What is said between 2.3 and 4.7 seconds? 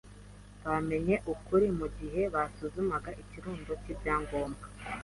basuzumaga ikirundo cyibyangombwa.